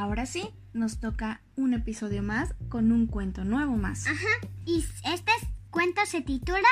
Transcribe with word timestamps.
Ahora 0.00 0.24
sí, 0.24 0.48
nos 0.72 0.98
toca 0.98 1.42
un 1.56 1.74
episodio 1.74 2.22
más 2.22 2.54
con 2.70 2.90
un 2.90 3.06
cuento 3.06 3.44
nuevo 3.44 3.76
más. 3.76 4.06
Ajá. 4.06 4.48
Y 4.64 4.82
este 5.04 5.30
cuento 5.68 6.00
se 6.06 6.22
titula 6.22 6.68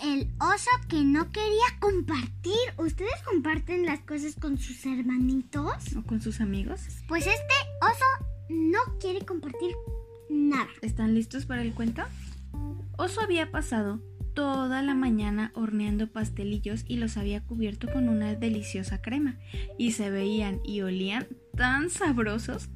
El 0.00 0.30
oso 0.38 0.70
que 0.88 1.02
no 1.02 1.32
quería 1.32 1.66
compartir. 1.80 2.54
¿Ustedes 2.76 3.20
comparten 3.24 3.84
las 3.84 3.98
cosas 4.02 4.36
con 4.36 4.58
sus 4.58 4.86
hermanitos? 4.86 5.96
¿O 5.96 6.04
con 6.04 6.22
sus 6.22 6.40
amigos? 6.40 6.82
Pues 7.08 7.26
este 7.26 7.54
oso 7.80 8.30
no 8.48 8.78
quiere 9.00 9.26
compartir 9.26 9.74
nada. 10.30 10.68
¿Están 10.80 11.16
listos 11.16 11.46
para 11.46 11.62
el 11.62 11.74
cuento? 11.74 12.02
Oso 12.96 13.20
había 13.22 13.50
pasado 13.50 14.00
toda 14.34 14.82
la 14.82 14.94
mañana 14.94 15.50
horneando 15.56 16.12
pastelillos 16.12 16.84
y 16.86 16.98
los 16.98 17.16
había 17.16 17.44
cubierto 17.44 17.88
con 17.92 18.08
una 18.08 18.36
deliciosa 18.36 19.02
crema, 19.02 19.36
y 19.78 19.90
se 19.90 20.10
veían 20.10 20.60
y 20.62 20.82
olían 20.82 21.26
tan 21.58 21.90
sabrosos. 21.90 22.68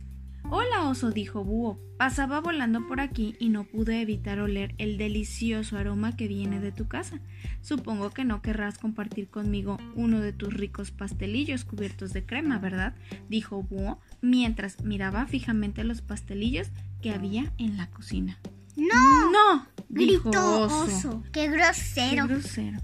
Hola, 0.50 0.88
oso, 0.88 1.12
dijo 1.12 1.44
Búho. 1.44 1.78
Pasaba 1.98 2.40
volando 2.40 2.84
por 2.88 3.00
aquí 3.00 3.36
y 3.38 3.48
no 3.48 3.62
pude 3.62 4.02
evitar 4.02 4.40
oler 4.40 4.74
el 4.76 4.98
delicioso 4.98 5.78
aroma 5.78 6.16
que 6.16 6.26
viene 6.26 6.58
de 6.58 6.72
tu 6.72 6.88
casa. 6.88 7.20
Supongo 7.60 8.10
que 8.10 8.24
no 8.24 8.42
querrás 8.42 8.78
compartir 8.78 9.28
conmigo 9.28 9.78
uno 9.94 10.20
de 10.20 10.32
tus 10.32 10.52
ricos 10.52 10.90
pastelillos 10.90 11.64
cubiertos 11.64 12.12
de 12.12 12.26
crema, 12.26 12.58
¿verdad? 12.58 12.96
dijo 13.28 13.62
Búho 13.62 14.00
mientras 14.20 14.82
miraba 14.82 15.26
fijamente 15.26 15.84
los 15.84 16.02
pastelillos 16.02 16.66
que 17.00 17.12
había 17.12 17.52
en 17.58 17.76
la 17.76 17.88
cocina. 17.88 18.40
¡No! 18.74 19.30
¡No! 19.30 19.66
Gritó 19.90 20.28
dijo 20.28 20.60
oso. 20.64 21.22
¡Qué 21.30 21.48
grosero! 21.48 22.26
Qué 22.26 22.34
grosero. 22.34 22.80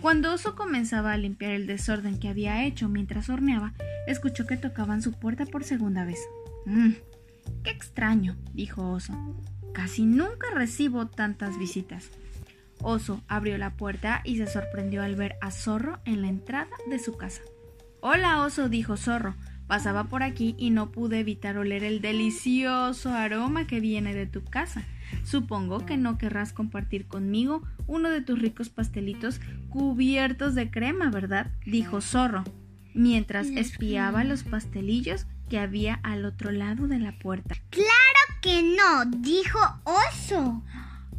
Cuando 0.00 0.32
Oso 0.32 0.56
comenzaba 0.56 1.12
a 1.12 1.18
limpiar 1.18 1.52
el 1.52 1.66
desorden 1.66 2.18
que 2.18 2.28
había 2.28 2.64
hecho 2.64 2.88
mientras 2.88 3.28
horneaba, 3.28 3.74
escuchó 4.06 4.46
que 4.46 4.56
tocaban 4.56 5.02
su 5.02 5.12
puerta 5.12 5.44
por 5.44 5.62
segunda 5.62 6.06
vez. 6.06 6.18
Mmm, 6.64 6.92
qué 7.62 7.70
extraño, 7.70 8.36
dijo 8.54 8.90
Oso. 8.90 9.12
Casi 9.74 10.06
nunca 10.06 10.48
recibo 10.54 11.08
tantas 11.08 11.58
visitas. 11.58 12.08
Oso 12.80 13.22
abrió 13.28 13.58
la 13.58 13.76
puerta 13.76 14.22
y 14.24 14.38
se 14.38 14.46
sorprendió 14.46 15.02
al 15.02 15.16
ver 15.16 15.36
a 15.42 15.50
Zorro 15.50 16.00
en 16.06 16.22
la 16.22 16.28
entrada 16.28 16.70
de 16.88 16.98
su 16.98 17.18
casa. 17.18 17.42
Hola, 18.00 18.42
Oso, 18.42 18.70
dijo 18.70 18.96
Zorro. 18.96 19.34
Pasaba 19.70 20.02
por 20.02 20.24
aquí 20.24 20.56
y 20.58 20.70
no 20.70 20.90
pude 20.90 21.20
evitar 21.20 21.56
oler 21.56 21.84
el 21.84 22.00
delicioso 22.00 23.14
aroma 23.14 23.68
que 23.68 23.78
viene 23.78 24.14
de 24.14 24.26
tu 24.26 24.42
casa. 24.42 24.82
Supongo 25.22 25.86
que 25.86 25.96
no 25.96 26.18
querrás 26.18 26.52
compartir 26.52 27.06
conmigo 27.06 27.62
uno 27.86 28.10
de 28.10 28.20
tus 28.20 28.36
ricos 28.36 28.68
pastelitos 28.68 29.40
cubiertos 29.68 30.56
de 30.56 30.72
crema, 30.72 31.12
¿verdad? 31.12 31.52
dijo 31.66 32.00
Zorro, 32.00 32.42
mientras 32.94 33.46
espiaba 33.46 34.24
los 34.24 34.42
pastelillos 34.42 35.26
que 35.48 35.60
había 35.60 36.00
al 36.02 36.24
otro 36.24 36.50
lado 36.50 36.88
de 36.88 36.98
la 36.98 37.16
puerta. 37.20 37.54
¡Claro 37.70 38.40
que 38.42 38.64
no! 38.64 39.04
dijo 39.18 39.60
Oso. 39.84 40.64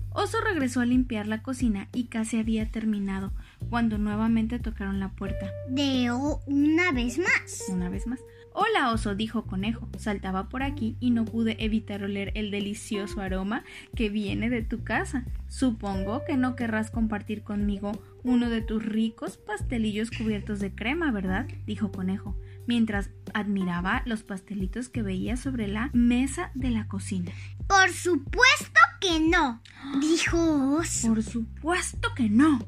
Oso 0.09 0.41
regresó 0.41 0.81
a 0.81 0.85
limpiar 0.85 1.25
la 1.25 1.41
cocina 1.41 1.87
y 1.93 2.07
casi 2.07 2.37
había 2.37 2.69
terminado 2.69 3.31
cuando 3.69 3.97
nuevamente 3.97 4.59
tocaron 4.59 4.99
la 4.99 5.09
puerta. 5.09 5.49
De 5.69 6.11
una 6.11 6.91
vez 6.91 7.17
más. 7.17 7.63
Una 7.69 7.89
vez 7.89 8.07
más. 8.07 8.19
Hola, 8.53 8.91
oso, 8.91 9.15
dijo 9.15 9.45
Conejo. 9.45 9.87
Saltaba 9.97 10.49
por 10.49 10.61
aquí 10.61 10.97
y 10.99 11.11
no 11.11 11.23
pude 11.23 11.55
evitar 11.63 12.03
oler 12.03 12.33
el 12.35 12.51
delicioso 12.51 13.21
aroma 13.21 13.63
que 13.95 14.09
viene 14.09 14.49
de 14.49 14.61
tu 14.61 14.83
casa. 14.83 15.25
Supongo 15.47 16.25
que 16.25 16.35
no 16.35 16.57
querrás 16.57 16.91
compartir 16.91 17.43
conmigo 17.43 17.93
uno 18.23 18.49
de 18.49 18.61
tus 18.61 18.85
ricos 18.85 19.37
pastelillos 19.37 20.11
cubiertos 20.11 20.59
de 20.59 20.75
crema, 20.75 21.11
¿verdad? 21.11 21.47
dijo 21.65 21.93
Conejo, 21.93 22.35
mientras 22.67 23.09
admiraba 23.33 24.03
los 24.05 24.23
pastelitos 24.23 24.89
que 24.89 25.01
veía 25.01 25.37
sobre 25.37 25.69
la 25.69 25.89
mesa 25.93 26.51
de 26.53 26.71
la 26.71 26.87
cocina. 26.89 27.31
Por 27.67 27.89
supuesto 27.89 28.79
que 28.99 29.21
no, 29.21 29.61
dijo 30.01 30.75
Oso. 30.77 31.07
Por 31.07 31.23
supuesto 31.23 32.09
que 32.17 32.29
no. 32.29 32.59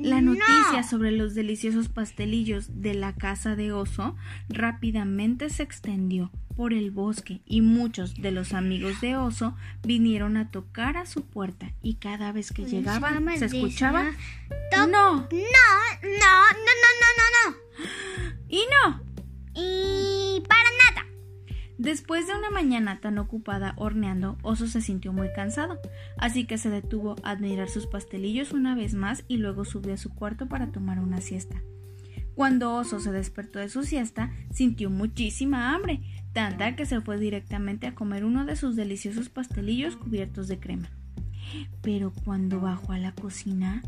La 0.00 0.20
noticia 0.20 0.82
sobre 0.88 1.10
los 1.10 1.34
deliciosos 1.34 1.88
pastelillos 1.88 2.82
de 2.82 2.94
la 2.94 3.14
casa 3.14 3.56
de 3.56 3.72
oso 3.72 4.16
rápidamente 4.48 5.50
se 5.50 5.62
extendió 5.62 6.30
por 6.58 6.72
el 6.72 6.90
bosque 6.90 7.40
y 7.46 7.60
muchos 7.60 8.16
de 8.16 8.32
los 8.32 8.52
amigos 8.52 9.00
de 9.00 9.16
oso 9.16 9.56
vinieron 9.84 10.36
a 10.36 10.50
tocar 10.50 10.96
a 10.96 11.06
su 11.06 11.24
puerta 11.24 11.70
y 11.82 11.94
cada 11.94 12.32
vez 12.32 12.50
que 12.50 12.64
llegaban 12.64 13.38
se 13.38 13.44
escuchaba 13.44 14.10
no, 14.72 14.86
no, 14.88 15.14
no, 15.14 15.18
no, 15.20 15.20
no, 15.22 15.38
no, 16.02 16.88
no, 16.97 16.97
Después 21.88 22.26
de 22.26 22.34
una 22.34 22.50
mañana 22.50 23.00
tan 23.00 23.16
ocupada 23.16 23.72
horneando, 23.78 24.36
Oso 24.42 24.66
se 24.66 24.82
sintió 24.82 25.14
muy 25.14 25.32
cansado, 25.32 25.80
así 26.18 26.44
que 26.44 26.58
se 26.58 26.68
detuvo 26.68 27.16
a 27.22 27.30
admirar 27.30 27.70
sus 27.70 27.86
pastelillos 27.86 28.52
una 28.52 28.74
vez 28.74 28.92
más 28.92 29.24
y 29.26 29.38
luego 29.38 29.64
subió 29.64 29.94
a 29.94 29.96
su 29.96 30.14
cuarto 30.14 30.48
para 30.48 30.70
tomar 30.70 30.98
una 30.98 31.22
siesta. 31.22 31.62
Cuando 32.34 32.74
Oso 32.74 33.00
se 33.00 33.10
despertó 33.10 33.58
de 33.58 33.70
su 33.70 33.84
siesta, 33.84 34.30
sintió 34.52 34.90
muchísima 34.90 35.74
hambre, 35.74 36.02
tanta 36.34 36.76
que 36.76 36.84
se 36.84 37.00
fue 37.00 37.16
directamente 37.16 37.86
a 37.86 37.94
comer 37.94 38.26
uno 38.26 38.44
de 38.44 38.56
sus 38.56 38.76
deliciosos 38.76 39.30
pastelillos 39.30 39.96
cubiertos 39.96 40.46
de 40.46 40.60
crema. 40.60 40.90
Pero 41.80 42.12
cuando 42.22 42.60
bajó 42.60 42.92
a 42.92 42.98
la 42.98 43.12
cocina, 43.12 43.82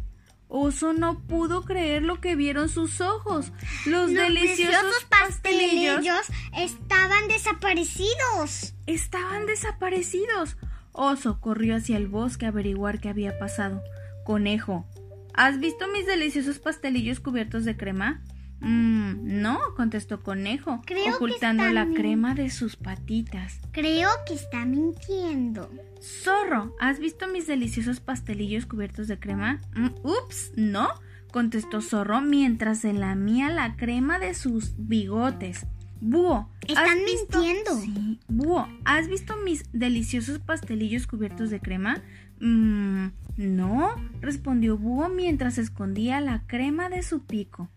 Oso 0.53 0.93
no 0.93 1.21
pudo 1.21 1.63
creer 1.63 2.03
lo 2.03 2.21
que 2.21 2.35
vieron 2.35 2.69
sus 2.69 3.01
ojos. 3.01 3.53
Los, 3.87 4.13
deliciosos 4.13 5.07
pastelillos, 5.09 6.27
estaban 6.57 7.29
desaparecidos. 7.29 8.75
Estaban 8.87 9.47
desaparecidos. 9.47 10.57
Oso 10.91 11.41
corrió 11.41 11.77
hacia 11.77 11.97
el 11.97 12.09
bosque 12.09 12.47
a 12.47 12.49
averiguar 12.49 13.01
qué 13.01 13.09
había 13.09 13.39
pasado. 13.39 13.81
Conejo, 14.25 14.87
¿has 15.35 15.61
visto 15.61 15.87
mis 15.87 16.07
deliciosos 16.07 16.59
pastelillos 16.59 17.21
cubiertos 17.21 17.65
de 17.65 17.77
crema? 17.77 18.21
Mm, 18.61 19.41
no, 19.41 19.59
contestó 19.75 20.23
Conejo, 20.23 20.83
ocultando 21.15 21.65
la 21.71 21.87
crema 21.89 22.35
de 22.35 22.51
sus 22.51 22.77
patitas. 22.77 23.61
Creo 23.73 24.11
que 24.27 24.35
está 24.35 24.67
mintiendo. 24.67 25.71
Zorro, 26.01 26.77
¿has 26.79 26.99
visto 26.99 27.27
mis 27.29 27.47
deliciosos 27.47 28.01
pastelillos 28.01 28.67
cubiertos 28.67 29.09
de 29.09 29.19
crema? 29.19 29.61
Mm, 29.75 29.89
ups, 30.03 30.53
no, 30.57 30.89
contestó 31.33 31.81
Zorro 31.81 32.21
mientras 32.21 32.81
se 32.81 32.93
lamía 32.93 33.49
la 33.49 33.77
crema 33.77 34.19
de 34.19 34.35
sus 34.35 34.75
bigotes. 34.77 35.67
Búho, 36.03 36.49
están 36.67 36.99
mintiendo. 37.05 37.77
Sí, 37.77 38.21
Búho, 38.29 38.67
¿has 38.85 39.09
visto 39.09 39.37
mis 39.37 39.65
deliciosos 39.73 40.39
pastelillos 40.39 41.07
cubiertos 41.07 41.51
de 41.51 41.61
crema? 41.61 42.03
Mmm, 42.41 43.09
no, 43.37 43.95
respondió 44.21 44.79
Búho 44.79 45.09
mientras 45.09 45.59
escondía 45.59 46.21
la 46.21 46.47
crema 46.47 46.89
de 46.89 47.03
su 47.03 47.25
pico. 47.25 47.69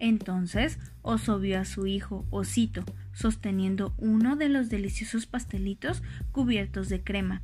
Entonces 0.00 0.78
Oso 1.02 1.38
vio 1.38 1.60
a 1.60 1.64
su 1.64 1.86
hijo 1.86 2.26
Osito 2.30 2.84
sosteniendo 3.12 3.94
uno 3.98 4.36
de 4.36 4.48
los 4.48 4.68
deliciosos 4.68 5.26
pastelitos 5.26 6.02
cubiertos 6.32 6.88
de 6.88 7.02
crema. 7.02 7.42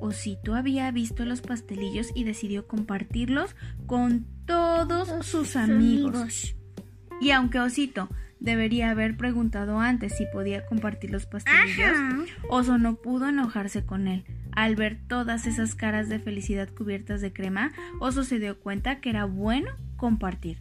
Osito 0.00 0.54
había 0.54 0.90
visto 0.90 1.24
los 1.24 1.40
pastelillos 1.40 2.08
y 2.14 2.24
decidió 2.24 2.66
compartirlos 2.66 3.56
con 3.86 4.26
todos 4.46 5.26
sus 5.26 5.56
amigos. 5.56 6.54
Y 7.20 7.30
aunque 7.30 7.58
Osito 7.58 8.08
debería 8.38 8.90
haber 8.90 9.16
preguntado 9.16 9.80
antes 9.80 10.16
si 10.16 10.26
podía 10.26 10.64
compartir 10.66 11.10
los 11.10 11.26
pastelillos, 11.26 11.96
Oso 12.48 12.78
no 12.78 12.96
pudo 12.96 13.28
enojarse 13.28 13.84
con 13.84 14.06
él. 14.06 14.24
Al 14.52 14.76
ver 14.76 14.98
todas 15.08 15.46
esas 15.46 15.74
caras 15.74 16.08
de 16.08 16.18
felicidad 16.18 16.68
cubiertas 16.68 17.20
de 17.20 17.32
crema, 17.32 17.72
Oso 18.00 18.24
se 18.24 18.38
dio 18.38 18.60
cuenta 18.60 19.00
que 19.00 19.10
era 19.10 19.24
bueno 19.24 19.70
compartir. 19.96 20.58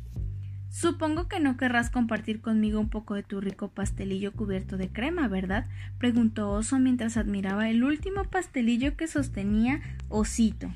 Supongo 0.70 1.28
que 1.28 1.40
no 1.40 1.58
querrás 1.58 1.90
compartir 1.90 2.42
conmigo 2.42 2.80
un 2.80 2.90
poco 2.90 3.16
de 3.16 3.24
tu 3.24 3.42
rico 3.42 3.70
pastelillo 3.70 4.34
cubierto 4.34 4.78
de 4.78 4.90
crema, 4.90 5.28
¿verdad? 5.28 5.66
preguntó 5.98 6.52
Oso 6.52 6.78
mientras 6.78 7.18
admiraba 7.18 7.70
el 7.70 7.84
último 7.84 8.26
pastelillo 8.26 8.96
que 8.96 9.08
sostenía 9.08 9.82
Osito. 10.10 10.72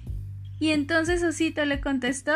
¿Y 0.60 0.70
entonces 0.70 1.24
Osito 1.24 1.66
le 1.66 1.82
contestó? 1.82 2.34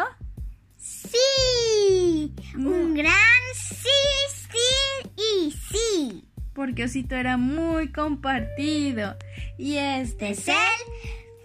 Sí. 0.77 2.33
Un 2.55 2.93
gran 2.93 3.13
sí, 3.53 3.89
sí 4.51 5.09
y 5.15 5.51
sí. 5.51 6.25
Porque 6.53 6.85
Osito 6.85 7.15
era 7.15 7.37
muy 7.37 7.91
compartido. 7.91 9.15
Y 9.57 9.75
este 9.75 10.31
es 10.31 10.47
el 10.47 10.55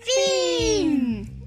fin. 0.01 1.40